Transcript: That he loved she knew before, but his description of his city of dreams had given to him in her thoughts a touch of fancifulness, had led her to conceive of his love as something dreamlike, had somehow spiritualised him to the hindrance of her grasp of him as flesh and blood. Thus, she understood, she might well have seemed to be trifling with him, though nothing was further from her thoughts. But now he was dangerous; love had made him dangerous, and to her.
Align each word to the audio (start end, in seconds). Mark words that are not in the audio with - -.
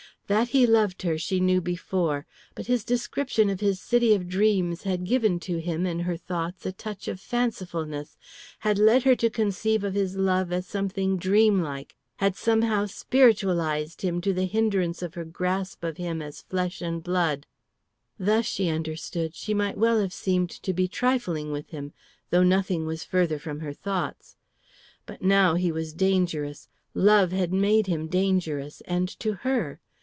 That 0.27 0.49
he 0.55 0.65
loved 0.65 1.05
she 1.17 1.41
knew 1.41 1.59
before, 1.59 2.25
but 2.55 2.67
his 2.67 2.85
description 2.85 3.49
of 3.49 3.59
his 3.59 3.81
city 3.81 4.13
of 4.15 4.29
dreams 4.29 4.83
had 4.83 5.03
given 5.03 5.41
to 5.41 5.59
him 5.59 5.85
in 5.85 5.99
her 5.99 6.15
thoughts 6.15 6.65
a 6.65 6.71
touch 6.71 7.09
of 7.09 7.19
fancifulness, 7.19 8.15
had 8.59 8.79
led 8.79 9.03
her 9.03 9.13
to 9.17 9.29
conceive 9.29 9.83
of 9.83 9.93
his 9.93 10.15
love 10.15 10.53
as 10.53 10.65
something 10.65 11.17
dreamlike, 11.17 11.97
had 12.15 12.37
somehow 12.37 12.85
spiritualised 12.85 14.03
him 14.03 14.21
to 14.21 14.31
the 14.31 14.45
hindrance 14.45 15.01
of 15.01 15.15
her 15.15 15.25
grasp 15.25 15.83
of 15.83 15.97
him 15.97 16.21
as 16.21 16.43
flesh 16.43 16.81
and 16.81 17.03
blood. 17.03 17.45
Thus, 18.17 18.45
she 18.45 18.69
understood, 18.69 19.35
she 19.35 19.53
might 19.53 19.77
well 19.77 19.99
have 19.99 20.13
seemed 20.13 20.51
to 20.51 20.71
be 20.71 20.87
trifling 20.87 21.51
with 21.51 21.71
him, 21.71 21.91
though 22.29 22.43
nothing 22.43 22.85
was 22.85 23.03
further 23.03 23.37
from 23.37 23.59
her 23.59 23.73
thoughts. 23.73 24.37
But 25.05 25.21
now 25.21 25.55
he 25.55 25.73
was 25.73 25.91
dangerous; 25.91 26.69
love 26.93 27.33
had 27.33 27.51
made 27.51 27.87
him 27.87 28.07
dangerous, 28.07 28.79
and 28.87 29.09
to 29.19 29.33
her. 29.33 29.81